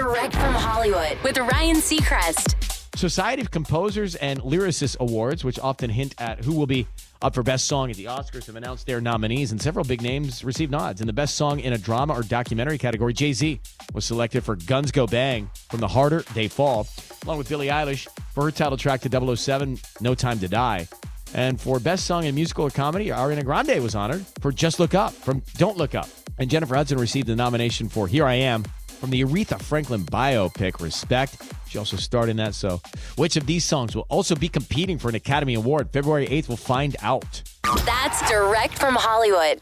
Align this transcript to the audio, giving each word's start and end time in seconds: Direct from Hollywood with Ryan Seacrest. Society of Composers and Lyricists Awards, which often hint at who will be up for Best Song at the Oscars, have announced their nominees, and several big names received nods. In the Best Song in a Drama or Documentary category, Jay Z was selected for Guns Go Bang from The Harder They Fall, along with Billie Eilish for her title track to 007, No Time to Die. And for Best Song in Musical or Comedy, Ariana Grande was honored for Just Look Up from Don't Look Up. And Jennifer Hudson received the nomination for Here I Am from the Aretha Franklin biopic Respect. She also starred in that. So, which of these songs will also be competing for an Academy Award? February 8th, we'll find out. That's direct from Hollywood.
Direct 0.00 0.34
from 0.34 0.54
Hollywood 0.54 1.18
with 1.22 1.36
Ryan 1.36 1.76
Seacrest. 1.76 2.96
Society 2.96 3.42
of 3.42 3.50
Composers 3.50 4.14
and 4.14 4.40
Lyricists 4.40 4.96
Awards, 4.98 5.44
which 5.44 5.58
often 5.58 5.90
hint 5.90 6.14
at 6.16 6.42
who 6.42 6.54
will 6.54 6.66
be 6.66 6.86
up 7.20 7.34
for 7.34 7.42
Best 7.42 7.66
Song 7.66 7.90
at 7.90 7.98
the 7.98 8.06
Oscars, 8.06 8.46
have 8.46 8.56
announced 8.56 8.86
their 8.86 9.02
nominees, 9.02 9.52
and 9.52 9.60
several 9.60 9.84
big 9.84 10.00
names 10.00 10.42
received 10.42 10.72
nods. 10.72 11.02
In 11.02 11.06
the 11.06 11.12
Best 11.12 11.34
Song 11.34 11.60
in 11.60 11.74
a 11.74 11.78
Drama 11.78 12.14
or 12.14 12.22
Documentary 12.22 12.78
category, 12.78 13.12
Jay 13.12 13.34
Z 13.34 13.60
was 13.92 14.06
selected 14.06 14.42
for 14.42 14.56
Guns 14.56 14.90
Go 14.90 15.06
Bang 15.06 15.50
from 15.68 15.80
The 15.80 15.88
Harder 15.88 16.22
They 16.32 16.48
Fall, 16.48 16.88
along 17.24 17.36
with 17.36 17.50
Billie 17.50 17.68
Eilish 17.68 18.08
for 18.32 18.44
her 18.44 18.50
title 18.50 18.78
track 18.78 19.02
to 19.02 19.36
007, 19.36 19.78
No 20.00 20.14
Time 20.14 20.38
to 20.38 20.48
Die. 20.48 20.88
And 21.34 21.60
for 21.60 21.78
Best 21.78 22.06
Song 22.06 22.24
in 22.24 22.34
Musical 22.34 22.64
or 22.64 22.70
Comedy, 22.70 23.08
Ariana 23.08 23.44
Grande 23.44 23.82
was 23.82 23.94
honored 23.94 24.24
for 24.40 24.50
Just 24.50 24.80
Look 24.80 24.94
Up 24.94 25.12
from 25.12 25.42
Don't 25.58 25.76
Look 25.76 25.94
Up. 25.94 26.08
And 26.38 26.48
Jennifer 26.48 26.74
Hudson 26.74 26.96
received 26.96 27.26
the 27.26 27.36
nomination 27.36 27.90
for 27.90 28.08
Here 28.08 28.24
I 28.24 28.36
Am 28.36 28.64
from 29.00 29.10
the 29.10 29.22
Aretha 29.22 29.60
Franklin 29.60 30.04
biopic 30.04 30.80
Respect. 30.80 31.42
She 31.68 31.78
also 31.78 31.96
starred 31.96 32.28
in 32.28 32.36
that. 32.36 32.54
So, 32.54 32.80
which 33.16 33.36
of 33.36 33.46
these 33.46 33.64
songs 33.64 33.96
will 33.96 34.06
also 34.10 34.36
be 34.36 34.48
competing 34.48 34.98
for 34.98 35.08
an 35.08 35.14
Academy 35.14 35.54
Award? 35.54 35.90
February 35.90 36.26
8th, 36.26 36.48
we'll 36.48 36.56
find 36.56 36.96
out. 37.00 37.42
That's 37.84 38.28
direct 38.30 38.78
from 38.78 38.94
Hollywood. 38.94 39.60